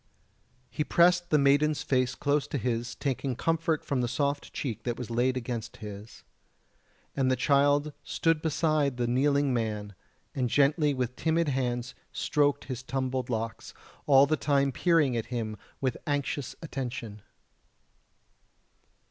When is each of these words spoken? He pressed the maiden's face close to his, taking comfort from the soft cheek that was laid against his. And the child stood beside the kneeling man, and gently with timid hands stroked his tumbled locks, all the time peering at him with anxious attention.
He 0.71 0.83
pressed 0.83 1.29
the 1.29 1.37
maiden's 1.37 1.83
face 1.83 2.15
close 2.15 2.47
to 2.47 2.57
his, 2.57 2.95
taking 2.95 3.35
comfort 3.35 3.85
from 3.85 4.01
the 4.01 4.07
soft 4.07 4.51
cheek 4.51 4.81
that 4.81 4.97
was 4.97 5.11
laid 5.11 5.37
against 5.37 5.77
his. 5.77 6.23
And 7.15 7.29
the 7.29 7.35
child 7.35 7.93
stood 8.03 8.41
beside 8.41 8.97
the 8.97 9.05
kneeling 9.05 9.53
man, 9.53 9.93
and 10.33 10.49
gently 10.49 10.95
with 10.95 11.15
timid 11.15 11.49
hands 11.49 11.93
stroked 12.11 12.63
his 12.63 12.81
tumbled 12.81 13.29
locks, 13.29 13.75
all 14.07 14.25
the 14.25 14.35
time 14.37 14.71
peering 14.71 15.15
at 15.15 15.27
him 15.27 15.55
with 15.79 15.97
anxious 16.07 16.55
attention. 16.63 17.21